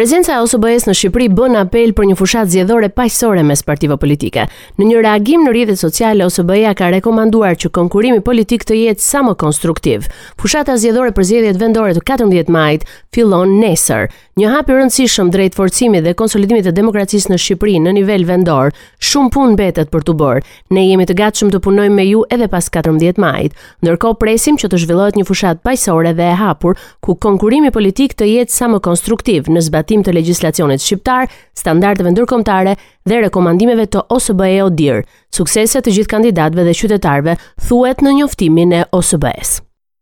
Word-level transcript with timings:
Prezenca 0.00 0.32
e 0.32 0.40
OSBE-s 0.40 0.86
në 0.88 0.94
Shqipëri 0.96 1.26
bën 1.36 1.56
apel 1.60 1.90
për 1.92 2.06
një 2.08 2.14
fushat 2.16 2.48
zgjedhore 2.48 2.88
paqësore 2.96 3.42
mes 3.44 3.60
partive 3.68 3.98
politike. 4.00 4.46
Në 4.80 4.86
një 4.88 5.02
reagim 5.04 5.42
në 5.44 5.50
rrjetet 5.52 5.80
sociale, 5.82 6.24
OSBE-ja 6.24 6.70
ka 6.78 6.88
rekomanduar 6.94 7.58
që 7.60 7.68
konkurrimi 7.78 8.22
politik 8.24 8.64
të 8.64 8.78
jetë 8.78 9.04
sa 9.04 9.20
më 9.26 9.34
konstruktiv. 9.42 10.08
Fushata 10.40 10.78
zgjedhore 10.80 11.12
për 11.12 11.28
zgjedhjet 11.30 11.60
vendore 11.60 11.92
të 11.98 12.06
14 12.14 12.54
majit 12.56 12.88
fillon 13.12 13.52
nesër. 13.60 14.08
Një 14.40 14.48
hap 14.48 14.70
i 14.72 14.72
rëndësishëm 14.72 15.28
drejt 15.34 15.56
forcimit 15.58 16.04
dhe 16.06 16.14
konsolidimit 16.16 16.64
të 16.64 16.70
demokracisë 16.78 17.30
në 17.32 17.36
Shqipëri 17.42 17.74
në 17.84 17.90
nivel 17.98 18.22
vendor, 18.28 18.70
shumë 19.04 19.28
punë 19.34 19.52
mbetet 19.52 19.90
për 19.92 20.04
t'u 20.06 20.14
bërë. 20.16 20.44
Ne 20.76 20.84
jemi 20.86 21.04
të 21.10 21.16
gatshëm 21.18 21.50
të 21.52 21.60
punojmë 21.66 21.98
me 21.98 22.06
ju 22.08 22.22
edhe 22.32 22.48
pas 22.48 22.70
14 22.78 23.18
majit, 23.20 23.52
ndërkohë 23.84 24.16
presim 24.22 24.56
që 24.62 24.70
të 24.72 24.80
zhvillohet 24.84 25.18
një 25.20 25.26
fushat 25.28 25.60
paqësore 25.66 26.14
dhe 26.16 26.30
e 26.30 26.38
hapur 26.40 26.80
ku 27.04 27.18
konkurrimi 27.26 27.74
politik 27.74 28.16
të 28.16 28.30
jetë 28.32 28.56
sa 28.56 28.70
më 28.72 28.80
konstruktiv 28.88 29.50
në 29.52 29.66
zbatim 29.68 30.06
të 30.06 30.16
legjislacionit 30.22 30.80
shqiptar, 30.86 31.28
standardeve 31.60 32.14
ndërkombëtare 32.16 32.76
dhe 33.04 33.20
rekomandimeve 33.28 33.90
të 33.92 34.06
OSBE-s 34.16 34.64
odir. 34.70 35.02
Suksese 35.36 35.82
të 35.84 35.98
gjithë 36.00 36.14
kandidatëve 36.16 36.64
dhe 36.70 36.78
qytetarëve 36.80 37.36
thuhet 37.68 38.00
në 38.00 38.16
njoftimin 38.22 38.72
e 38.80 38.86
OSBE-s. 38.88 39.58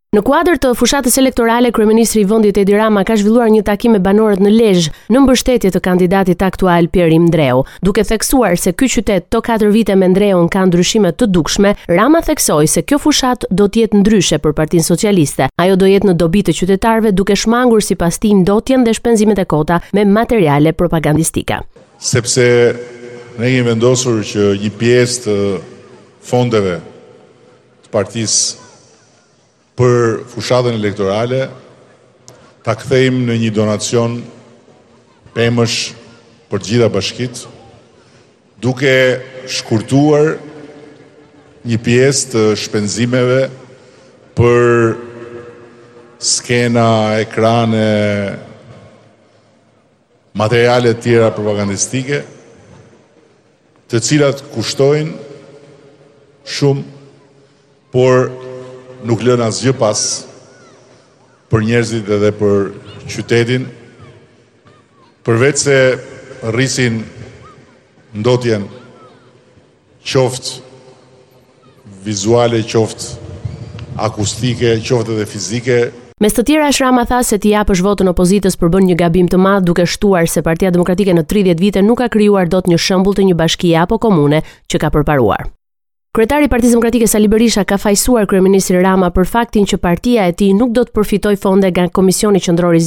Në 0.09 0.23
kuadër 0.25 0.55
të 0.57 0.69
fushatës 0.73 1.19
elektorale, 1.21 1.69
kryeministri 1.69 2.23
i 2.23 2.25
vendit 2.25 2.57
Edi 2.57 2.73
Rama 2.73 3.03
ka 3.05 3.13
zhvilluar 3.13 3.51
një 3.53 3.59
takim 3.67 3.91
me 3.93 3.99
banorët 4.01 4.39
në 4.41 4.49
Lezhë 4.55 4.89
në 5.13 5.19
mbështetje 5.21 5.69
të 5.75 5.81
kandidatit 5.85 6.41
aktual 6.41 6.87
Pierim 6.89 7.27
Imdreu, 7.27 7.59
duke 7.85 8.01
theksuar 8.09 8.55
se 8.57 8.71
ky 8.73 8.87
qytet 8.89 9.27
to 9.29 9.37
4 9.45 9.67
vite 9.69 9.93
me 10.01 10.07
Ndreun 10.09 10.47
ka 10.49 10.63
ndryshime 10.65 11.11
të 11.13 11.27
dukshme. 11.29 11.75
Rama 11.93 12.23
theksoi 12.25 12.65
se 12.73 12.81
kjo 12.89 12.97
fushatë 13.03 13.51
do 13.53 13.67
të 13.69 13.83
jetë 13.83 14.01
ndryshe 14.01 14.39
për 14.41 14.55
Partinë 14.57 14.87
Socialiste. 14.89 15.47
Ajo 15.61 15.75
do 15.77 15.85
jetë 15.91 16.09
në 16.09 16.15
dobi 16.23 16.41
të 16.49 16.55
qytetarëve 16.57 17.11
duke 17.13 17.37
shmangur 17.37 17.85
sipas 17.85 18.17
tij 18.17 18.33
ndotjen 18.41 18.87
dhe 18.89 18.95
shpenzimet 18.97 19.43
e 19.43 19.45
kota 19.45 19.77
me 19.93 20.07
materiale 20.09 20.73
propagandistike. 20.73 21.59
Sepse 22.01 22.47
ne 23.37 23.53
jemi 23.53 23.69
vendosur 23.69 24.25
që 24.25 24.55
një 24.63 24.73
pjesë 24.81 25.21
të 25.27 25.37
fondeve 26.31 26.79
të 27.85 27.93
partisë 27.93 28.65
për 29.79 30.17
fushatën 30.33 30.75
elektorale 30.75 31.45
ta 32.65 32.73
kthejmë 32.75 33.29
në 33.29 33.35
një 33.45 33.51
donacion 33.55 34.17
pemësh 35.35 35.77
për 36.51 36.65
gjitha 36.67 36.89
bashkit 36.91 37.39
duke 38.59 38.91
shkurtuar 39.55 40.33
një 41.69 41.79
pjesë 41.85 42.27
të 42.33 42.41
shpenzimeve 42.59 43.39
për 44.39 44.67
skena, 46.23 46.85
ekrane, 47.23 47.89
materialet 50.39 50.99
tjera 51.03 51.29
propagandistike, 51.35 52.19
të 53.91 54.01
cilat 54.05 54.43
kushtojnë 54.51 55.15
shumë, 56.55 56.83
por 57.95 58.27
nuk 59.05 59.21
lëna 59.23 59.49
asë 59.51 59.73
pas 59.79 59.99
për 61.49 61.63
njerëzit 61.65 62.05
dhe 62.05 62.17
dhe 62.23 62.31
për 62.37 62.57
qytetin, 63.09 63.63
përveç 65.25 65.57
se 65.63 65.77
rrisin 66.53 66.99
ndotjen 68.17 68.67
qoftë 70.03 70.59
vizuale, 72.05 72.61
qoftë 72.61 73.35
akustike, 74.07 74.77
qoftë 74.85 75.19
dhe 75.19 75.25
fizike, 75.29 75.79
Me 76.19 76.27
së 76.27 76.35
të 76.35 76.43
tjera 76.49 76.65
Shrama 76.75 76.97
Rama 76.97 77.03
tha 77.07 77.17
se 77.23 77.37
t'i 77.39 77.53
apësh 77.55 77.79
votën 77.79 78.09
opozitës 78.11 78.57
përbën 78.59 78.89
një 78.89 78.95
gabim 78.99 79.29
të 79.31 79.37
madh 79.39 79.63
duke 79.63 79.85
shtuar 79.87 80.27
se 80.27 80.43
Partia 80.43 80.67
Demokratike 80.67 81.15
në 81.15 81.23
30 81.31 81.61
vite 81.63 81.83
nuk 81.87 82.01
ka 82.03 82.09
krijuar 82.11 82.51
dot 82.51 82.67
një 82.67 82.75
shembull 82.75 83.15
të 83.15 83.29
një 83.29 83.37
bashkie 83.39 83.71
apo 83.79 83.95
komune 84.03 84.41
që 84.67 84.81
ka 84.83 84.91
përparuar. 84.91 85.47
Kryetari 86.09 86.47
i 86.47 86.49
Partisë 86.49 86.73
Demokratike 86.73 87.05
Sali 87.05 87.27
Berisha 87.29 87.61
ka 87.69 87.77
fajsuar 87.77 88.25
kryeministin 88.25 88.79
Rama 88.81 89.11
për 89.13 89.27
faktin 89.29 89.67
që 89.69 89.77
partia 89.77 90.23
e 90.25 90.33
tij 90.39 90.55
nuk 90.57 90.71
do 90.73 90.81
të 90.87 90.95
përfitojë 90.97 91.37
fonde 91.37 91.69
nga 91.69 91.83
Komisioni 91.93 92.41
Qendror 92.41 92.73
i 92.73 92.81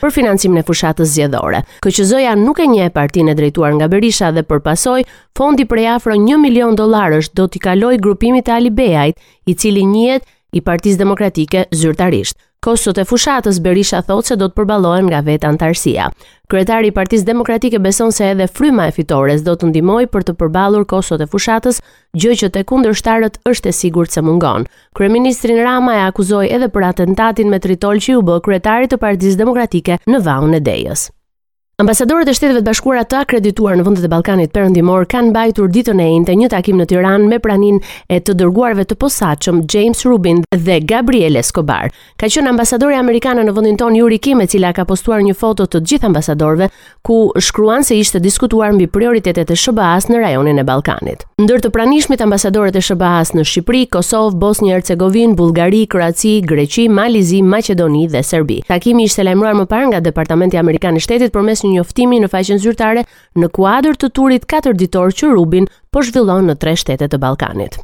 për 0.00 0.10
financimin 0.10 0.58
e 0.58 0.64
fushatës 0.66 1.12
zgjedhore. 1.14 1.60
KQZ-ja 1.86 2.34
nuk 2.34 2.58
e 2.58 2.66
njeh 2.66 2.90
partinë 2.90 3.30
e 3.30 3.38
drejtuar 3.38 3.78
nga 3.78 3.86
Berisha 3.88 4.32
dhe 4.34 4.42
përpasoi 4.50 5.06
fondi 5.38 5.64
prej 5.64 5.86
afro 5.94 6.18
1 6.18 6.42
milion 6.42 6.74
dollarësh 6.74 7.30
do 7.38 7.46
t'i 7.46 7.62
kalojë 7.62 8.02
grupimit 8.02 8.48
të 8.50 8.56
Ali 8.56 8.74
Beajt, 8.74 9.14
i 9.46 9.54
cili 9.54 9.86
njët 9.86 10.26
i 10.56 10.62
Partisë 10.64 11.00
Demokratike 11.00 11.66
zyrtarisht. 11.76 12.38
Kostot 12.64 12.96
e 12.98 13.04
fushatës 13.06 13.58
Berisha 13.62 14.00
thot 14.02 14.26
se 14.26 14.34
do 14.40 14.48
të 14.50 14.56
përballohen 14.58 15.06
nga 15.06 15.20
vetë 15.22 15.46
antarësia. 15.50 16.08
Kryetari 16.50 16.90
i 16.90 16.94
Partisë 16.96 17.26
Demokratike 17.28 17.78
beson 17.84 18.10
se 18.14 18.26
edhe 18.32 18.48
fryma 18.50 18.88
e 18.90 18.94
fitores 18.96 19.44
do 19.46 19.52
të 19.54 19.68
ndihmojë 19.70 20.10
për 20.14 20.26
të 20.30 20.36
përballur 20.40 20.86
kostot 20.90 21.22
e 21.22 21.28
fushatës, 21.32 21.78
gjë 22.16 22.38
që 22.42 22.50
te 22.56 22.64
kundërshtarët 22.72 23.38
është 23.52 23.70
e 23.70 23.74
sigurt 23.82 24.16
se 24.16 24.24
mungon. 24.26 24.66
Kryeministrin 24.98 25.62
Rama 25.68 25.98
e 26.00 26.04
akuzoi 26.08 26.48
edhe 26.58 26.70
për 26.76 26.88
atentatin 26.90 27.52
me 27.54 27.60
tritol 27.66 28.00
që 28.06 28.16
u 28.18 28.24
bë 28.26 28.40
kryetarit 28.48 28.94
të 28.96 29.02
Partisë 29.04 29.42
Demokratike 29.44 30.00
në 30.08 30.24
vaun 30.26 30.56
e 30.58 30.64
Dejës. 30.70 31.10
Ambasadorët 31.82 32.30
e 32.32 32.32
Shteteve 32.32 32.62
të 32.62 32.70
Bashkuara 32.70 33.02
të 33.04 33.16
akredituar 33.20 33.74
në 33.76 33.82
vendet 33.84 34.04
e 34.06 34.08
Ballkanit 34.08 34.50
Perëndimor 34.54 35.02
kanë 35.12 35.28
mbajtur 35.28 35.66
ditën 35.74 35.98
e 36.00 36.04
njëjtë 36.14 36.36
një 36.40 36.46
takim 36.54 36.78
në 36.80 36.86
Tiranë 36.88 37.26
me 37.28 37.36
praninë 37.44 37.90
e 38.14 38.16
të 38.24 38.32
dërguarve 38.40 38.86
të 38.88 38.96
posaçëm 39.02 39.58
James 39.68 40.00
Rubin 40.08 40.38
dhe 40.56 40.76
Gabriel 40.88 41.36
Escobar. 41.36 41.90
Ka 42.16 42.30
qenë 42.32 42.48
ambasadori 42.48 42.96
amerikan 42.96 43.36
në 43.44 43.52
vendin 43.58 43.76
tonë 43.76 44.00
Yuri 44.00 44.16
Kim, 44.24 44.40
e 44.40 44.46
cila 44.48 44.70
ka 44.72 44.86
postuar 44.88 45.20
një 45.20 45.36
foto 45.36 45.66
të 45.68 45.82
gjithë 45.84 46.08
ambasadorëve 46.08 46.70
ku 47.04 47.18
shkruan 47.44 47.84
se 47.84 48.00
ishte 48.00 48.22
diskutuar 48.24 48.72
mbi 48.72 48.88
prioritetet 48.88 49.52
e 49.52 49.58
SBA-s 49.64 50.08
në 50.08 50.22
rajonin 50.24 50.56
e 50.56 50.64
Ballkanit. 50.64 51.26
Ndër 51.44 51.60
të 51.66 51.72
pranishmit 51.76 52.24
ambasadorët 52.24 52.80
e 52.80 52.84
SBA-s 52.88 53.36
në 53.36 53.44
Shqipëri, 53.44 53.84
Kosovë, 53.92 54.38
Bosnjë 54.40 54.72
Hercegovinë, 54.78 55.36
Bullgari, 55.36 55.84
Kroaci, 55.92 56.38
Greqi, 56.40 56.88
Malizi, 56.88 57.44
Maqedoni 57.44 58.06
dhe 58.16 58.24
Serbi. 58.24 58.62
Takimi 58.72 59.04
ishte 59.10 59.28
lajmëruar 59.28 59.60
më 59.60 59.68
parë 59.68 59.92
nga 59.92 60.02
Departamenti 60.08 60.56
Amerikan 60.62 60.96
i 60.96 61.04
Shtetit 61.04 61.36
përmes 61.36 61.60
në 61.66 61.78
njoftimin 61.78 62.24
në 62.24 62.30
faqen 62.32 62.60
zyrtare 62.62 63.02
në 63.38 63.50
kuadër 63.54 63.98
të 64.00 64.10
turit 64.14 64.46
4 64.52 64.74
ditor 64.78 65.12
që 65.18 65.32
Rubin 65.34 65.66
po 65.92 66.02
zhvillon 66.06 66.46
në 66.50 66.58
tre 66.62 66.74
shtete 66.78 67.08
të 67.10 67.20
Ballkanit. 67.22 67.78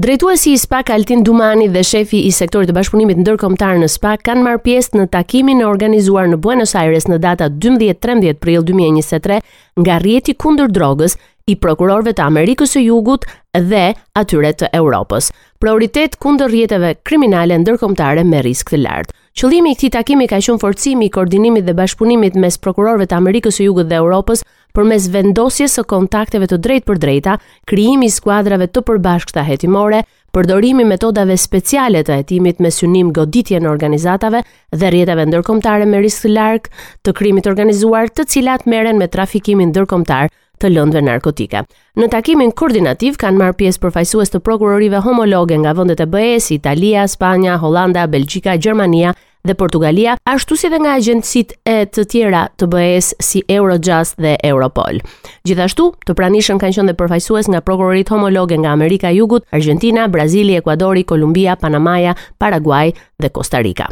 Drejtuesi 0.00 0.54
i 0.54 0.58
SPAK 0.60 0.92
Altin 0.94 1.22
Dumani 1.26 1.66
dhe 1.68 1.82
shefi 1.84 2.22
i 2.24 2.30
sektorit 2.32 2.70
të 2.70 2.76
bashkëpunimit 2.78 3.18
ndërkombëtar 3.20 3.80
në 3.82 3.88
SPAK 3.94 4.22
kanë 4.28 4.44
marrë 4.46 4.62
pjesë 4.64 4.96
në 4.96 5.06
takimin 5.16 5.60
e 5.60 5.66
organizuar 5.68 6.30
në 6.30 6.38
Buenos 6.40 6.72
Aires 6.80 7.04
në 7.10 7.18
data 7.20 7.50
12-13 7.66 8.38
prill 8.40 8.64
2023 8.70 9.40
nga 9.84 9.98
rrjeti 10.00 10.38
kundër 10.40 10.72
drogës 10.72 11.18
i 11.52 11.58
prokurorëve 11.60 12.16
të 12.16 12.24
Amerikës 12.32 12.78
së 12.78 12.86
Jugut 12.86 13.26
dhe 13.52 13.84
atyre 14.16 14.54
të 14.62 14.70
Evropës. 14.80 15.28
Prioritet 15.60 16.16
kundër 16.22 16.48
rrjeteve 16.54 16.94
kriminale 17.04 17.58
ndërkombëtare 17.60 18.24
me 18.24 18.40
risk 18.46 18.72
të 18.72 18.80
lartë. 18.86 19.19
Qëllimi 19.38 19.70
i 19.70 19.76
këtij 19.78 19.92
takimi 19.94 20.26
ka 20.26 20.40
qenë 20.42 20.58
forcimi 20.58 21.06
i 21.06 21.10
koordinimit 21.14 21.62
dhe 21.68 21.74
bashkëpunimit 21.78 22.34
mes 22.42 22.56
prokurorëve 22.58 23.04
të 23.06 23.14
Amerikës 23.14 23.60
së 23.60 23.66
Jugut 23.68 23.86
dhe 23.86 24.00
Evropës 24.02 24.40
përmes 24.74 25.06
vendosjes 25.14 25.76
së 25.78 25.84
kontakteve 25.92 26.48
të 26.50 26.58
drejtpërdrejta, 26.64 27.36
krijimi 27.70 28.08
i 28.10 28.14
skuadrave 28.16 28.66
të 28.66 28.82
përbashkëta 28.88 29.44
hetimore, 29.46 30.02
përdorimi 30.34 30.88
metodave 30.94 31.36
speciale 31.38 32.02
të 32.02 32.18
hetimit 32.24 32.58
me 32.58 32.74
synim 32.74 33.14
goditje 33.20 33.62
në 33.62 33.70
organizatave 33.70 34.42
dhe 34.74 34.90
rrjeteve 34.90 35.30
ndërkombëtare 35.30 35.86
me 35.94 36.02
risk 36.02 36.26
të 36.26 36.34
lartë 36.34 36.74
të 37.06 37.14
krimit 37.20 37.46
të 37.46 37.54
organizuar, 37.54 38.10
të 38.10 38.26
cilat 38.34 38.66
merren 38.66 38.98
me 38.98 39.06
trafikimin 39.14 39.70
ndërkombëtar 39.70 40.26
të 40.60 40.68
lëndve 40.74 41.00
narkotike. 41.02 41.64
Në 41.98 42.08
takimin 42.12 42.52
koordinativ 42.56 43.16
kanë 43.20 43.40
marrë 43.40 43.56
pjesë 43.62 43.82
përfaqësues 43.86 44.32
të 44.34 44.42
prokurorive 44.44 45.00
homologe 45.06 45.56
nga 45.62 45.72
vendet 45.78 46.02
e 46.04 46.06
BE-s, 46.12 46.50
Italia, 46.56 47.06
Spanja, 47.08 47.56
Holanda, 47.62 48.04
Belgjika, 48.10 48.56
Gjermania 48.60 49.14
dhe 49.48 49.54
Portugalia, 49.56 50.18
ashtu 50.28 50.56
si 50.60 50.68
dhe 50.68 50.82
nga 50.84 50.98
agjencitë 50.98 51.56
e 51.64 51.78
të 51.88 52.04
tjera 52.12 52.42
të 52.60 52.68
BE-s 52.74 53.08
si 53.24 53.40
Eurojust 53.56 54.20
dhe 54.20 54.34
Europol. 54.50 55.00
Gjithashtu, 55.48 55.88
të 56.06 56.16
pranishëm 56.20 56.60
kanë 56.60 56.76
qenë 56.76 56.92
dhe 56.92 56.98
përfaqësues 57.00 57.48
nga 57.54 57.64
prokurorit 57.64 58.12
homologe 58.12 58.60
nga 58.60 58.76
Amerika 58.76 59.08
e 59.08 59.16
Jugut, 59.22 59.48
Argentina, 59.56 60.04
Brazili, 60.12 60.60
Ekuadori, 60.60 61.06
Kolumbia, 61.08 61.56
Panamaja, 61.56 62.12
Paraguay 62.38 62.92
dhe 63.18 63.32
Costa 63.32 63.64
Rica 63.64 63.88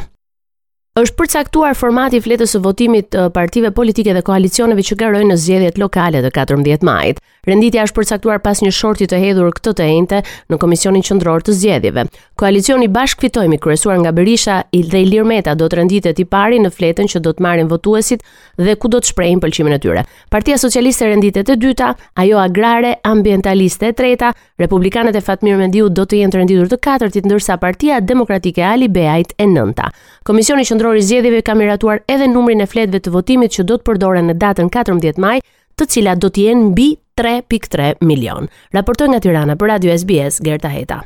është 1.02 1.16
përcaktuar 1.18 1.76
formati 1.78 2.18
i 2.18 2.22
fletës 2.24 2.54
së 2.56 2.60
votimit 2.64 3.10
të 3.14 3.26
partive 3.36 3.70
politike 3.78 4.14
dhe 4.16 4.24
koalicioneve 4.28 4.84
që 4.90 4.98
garojnë 5.04 5.30
në 5.32 5.38
zgjedhjet 5.44 5.80
lokale 5.84 6.22
të 6.26 6.32
14 6.40 6.86
majit. 6.90 7.20
Renditja 7.48 7.86
është 7.88 7.96
përcaktuar 7.96 8.42
pas 8.44 8.58
një 8.60 8.70
shorti 8.76 9.06
të 9.08 9.18
hedhur 9.22 9.54
këtë 9.56 9.72
të 9.78 9.84
enjte 9.94 10.16
në 10.52 10.56
Komisionin 10.60 11.04
Qendror 11.06 11.40
të 11.46 11.54
Zgjedhjeve. 11.56 12.02
Koalicioni 12.38 12.90
Bashk 12.92 13.22
Fitojmë 13.24 13.56
kryesuar 13.64 13.96
nga 14.02 14.12
Berisha 14.12 14.58
i 14.76 14.82
dhe 14.84 15.00
do 15.56 15.68
të 15.70 15.76
renditet 15.78 16.18
i 16.20 16.26
pari 16.26 16.58
në 16.60 16.68
fletën 16.70 17.08
që 17.12 17.20
do 17.24 17.32
të 17.32 17.42
marrin 17.42 17.68
votuesit 17.70 18.20
dhe 18.58 18.74
ku 18.76 18.88
do 18.88 19.00
të 19.00 19.08
shprehin 19.14 19.40
pëlqimin 19.40 19.72
e 19.74 19.78
tyre. 19.78 20.04
Partia 20.30 20.58
Socialiste 20.58 21.06
renditet 21.08 21.48
e 21.48 21.56
dyta, 21.56 21.94
ajo 22.20 22.36
agrare, 22.38 22.94
ambientaliste 23.04 23.88
e 23.88 23.92
treta, 23.96 24.32
Republikanët 24.58 25.16
e 25.16 25.22
Fatmir 25.24 25.56
Mendiu 25.56 25.88
do 25.88 26.04
të 26.04 26.20
jenë 26.20 26.32
të 26.34 26.38
renditur 26.42 26.68
të 26.68 26.80
katërtit 26.84 27.24
ndërsa 27.30 27.56
Partia 27.62 28.00
Demokratike 28.04 28.60
Ali 28.62 28.88
Beajt 28.92 29.32
e 29.40 29.46
nënta. 29.48 29.88
Komisioni 30.28 30.68
Qendror 30.68 31.00
i 31.00 31.02
Zgjedhjeve 31.08 31.40
ka 31.48 31.54
miratuar 31.56 32.04
edhe 32.12 32.28
numrin 32.28 32.60
e 32.60 32.66
fletëve 32.68 33.00
të 33.06 33.14
votimit 33.16 33.56
që 33.56 33.64
do 33.70 33.78
të 33.80 33.86
përdoren 33.88 34.28
në 34.28 34.36
datën 34.44 34.68
14 34.76 35.16
maj 35.16 35.38
të 35.78 35.86
cilat 35.94 36.22
do 36.22 36.30
të 36.34 36.44
jenë 36.48 36.68
mbi 36.72 36.86
3.3 37.22 37.88
milion. 38.10 38.50
Raportoj 38.74 39.10
nga 39.12 39.22
Tirana 39.26 39.58
për 39.62 39.74
Radio 39.76 39.98
SBS 40.00 40.42
Gerta 40.50 40.74
Heta. 40.76 41.02